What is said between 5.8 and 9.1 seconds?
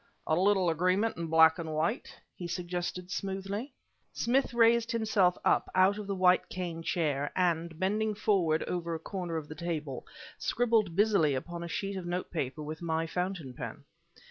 of the white cane chair, and, bending forward over a